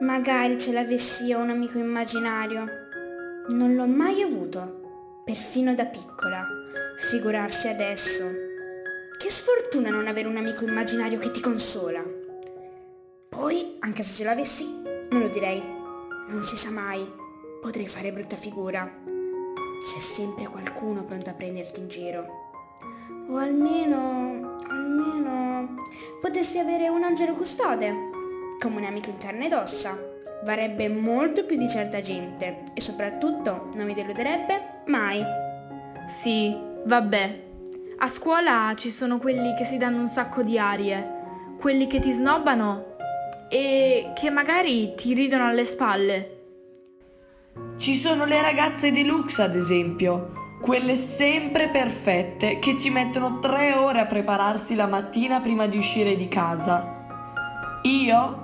[0.00, 2.66] Magari ce l'avessi io un amico immaginario.
[3.50, 6.44] Non l'ho mai avuto, perfino da piccola.
[6.96, 8.24] Figurarsi adesso.
[9.16, 12.02] Che sfortuna non avere un amico immaginario che ti consola.
[13.28, 15.62] Poi, anche se ce l'avessi, non lo direi.
[16.28, 17.08] Non si sa mai.
[17.60, 18.82] Potrei fare brutta figura.
[19.04, 22.26] C'è sempre qualcuno pronto a prenderti in giro.
[23.28, 25.82] O almeno, almeno,
[26.20, 28.13] potessi avere un angelo custode,
[28.64, 29.94] come un amico in carne ed ossa.
[30.42, 35.22] Varrebbe molto più di certa gente e soprattutto non mi deluderebbe mai.
[36.08, 37.42] Sì, vabbè.
[37.98, 42.10] A scuola ci sono quelli che si danno un sacco di arie, quelli che ti
[42.10, 42.96] snobbano
[43.50, 46.30] e che magari ti ridono alle spalle.
[47.76, 54.00] Ci sono le ragazze deluxe, ad esempio, quelle sempre perfette che ci mettono tre ore
[54.00, 57.06] a prepararsi la mattina prima di uscire di casa.
[57.82, 58.43] Io?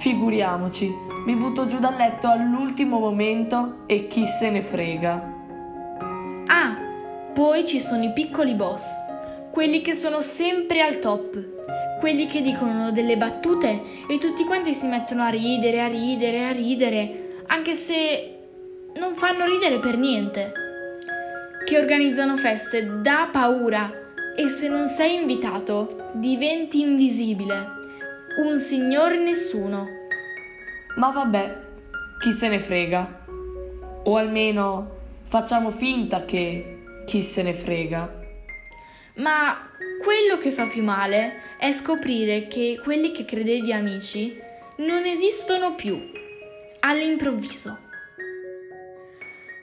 [0.00, 0.90] Figuriamoci,
[1.26, 5.32] mi butto giù dal letto all'ultimo momento e chi se ne frega.
[6.46, 6.74] Ah,
[7.34, 8.82] poi ci sono i piccoli boss,
[9.50, 14.86] quelli che sono sempre al top, quelli che dicono delle battute e tutti quanti si
[14.86, 18.38] mettono a ridere, a ridere, a ridere anche se
[18.94, 20.50] non fanno ridere per niente,
[21.66, 23.92] che organizzano feste da paura
[24.34, 27.79] e se non sei invitato diventi invisibile,
[28.38, 29.86] un signor nessuno.
[30.96, 31.56] Ma vabbè,
[32.20, 33.18] chi se ne frega.
[34.04, 38.18] O almeno facciamo finta che chi se ne frega.
[39.16, 39.68] Ma
[40.02, 44.38] quello che fa più male è scoprire che quelli che credevi amici
[44.76, 46.00] non esistono più
[46.80, 47.78] all'improvviso.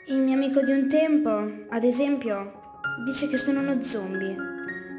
[0.07, 4.35] Il mio amico di un tempo, ad esempio, dice che sono uno zombie.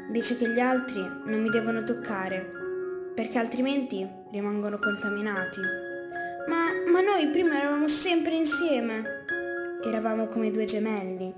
[0.09, 2.58] Dice che gli altri non mi devono toccare,
[3.19, 5.59] perché altrimenti rimangono contaminati.
[6.47, 9.03] Ma, ma noi prima eravamo sempre insieme.
[9.85, 11.33] Eravamo come due gemelli.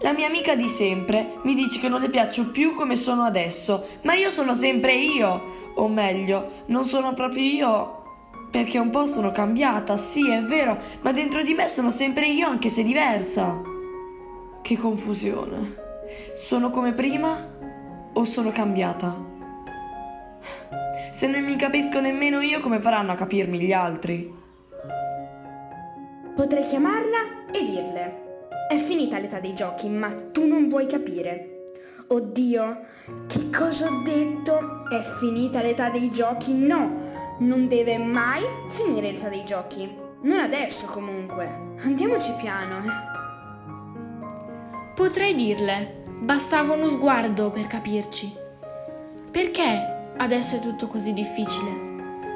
[0.00, 3.86] La mia amica di sempre mi dice che non le piaccio più come sono adesso,
[4.02, 5.74] ma io sono sempre io.
[5.76, 8.02] O meglio, non sono proprio io
[8.50, 12.48] perché un po' sono cambiata, sì, è vero, ma dentro di me sono sempre io,
[12.48, 13.62] anche se diversa.
[14.60, 15.76] Che confusione.
[16.34, 19.29] Sono come prima o sono cambiata?
[21.10, 24.32] Se non mi capisco nemmeno io, come faranno a capirmi gli altri?
[26.34, 31.46] Potrei chiamarla e dirle: È finita l'età dei giochi, ma tu non vuoi capire.
[32.08, 32.80] Oddio,
[33.26, 34.88] che cosa ho detto?
[34.88, 36.54] È finita l'età dei giochi?
[36.54, 37.28] No!
[37.40, 39.88] non deve mai finire l'età dei giochi.
[40.22, 41.74] Non adesso comunque.
[41.82, 42.78] Andiamoci piano.
[42.78, 43.08] Eh.
[44.94, 48.34] Potrei dirle, bastava uno sguardo per capirci.
[49.30, 51.88] Perché adesso è tutto così difficile?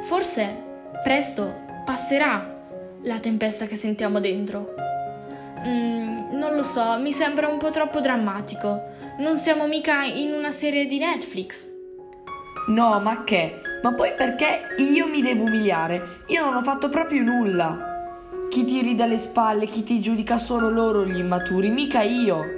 [0.02, 0.62] Forse
[1.02, 2.52] presto passerà
[3.02, 4.74] la tempesta che sentiamo dentro.
[5.66, 8.92] Mm, non lo so, mi sembra un po' troppo drammatico.
[9.18, 11.72] Non siamo mica in una serie di Netflix.
[12.68, 13.60] No, ma che?
[13.82, 16.22] Ma poi perché io mi devo umiliare?
[16.28, 17.92] Io non ho fatto proprio nulla.
[18.48, 22.53] Chi ti ride alle spalle, chi ti giudica sono loro gli immaturi, mica io.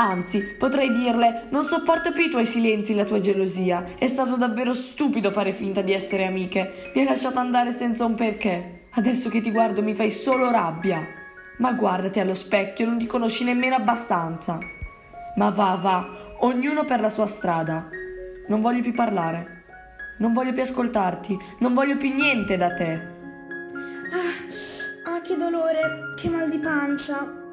[0.00, 3.84] Anzi, potrei dirle, non sopporto più i tuoi silenzi la tua gelosia.
[3.98, 6.90] È stato davvero stupido fare finta di essere amiche.
[6.94, 8.86] Mi hai lasciato andare senza un perché.
[8.90, 11.04] Adesso che ti guardo mi fai solo rabbia.
[11.58, 14.60] Ma guardati allo specchio, non ti conosci nemmeno abbastanza.
[15.34, 17.88] Ma va, va, ognuno per la sua strada.
[18.46, 19.64] Non voglio più parlare.
[20.18, 22.92] Non voglio più ascoltarti, non voglio più niente da te.
[24.12, 27.46] Ah, ah, che dolore, che mal di pancia.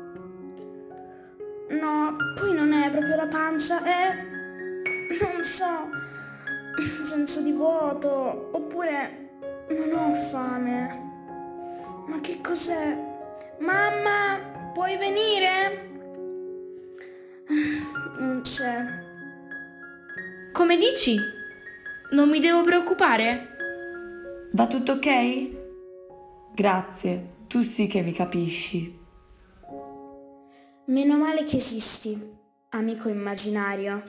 [1.80, 4.16] No, poi non è proprio la pancia, è...
[5.22, 5.90] non so,
[6.82, 9.30] senso di vuoto, oppure
[9.70, 11.04] non ho fame.
[12.08, 12.96] Ma che cos'è?
[13.60, 15.90] Mamma, puoi venire?
[18.20, 18.86] Non c'è.
[20.52, 21.18] Come dici?
[22.12, 23.56] Non mi devo preoccupare?
[24.54, 25.50] Va tutto ok?
[26.54, 29.04] Grazie, tu sì che mi capisci.
[30.88, 32.16] Meno male che esisti,
[32.70, 34.04] amico immaginario.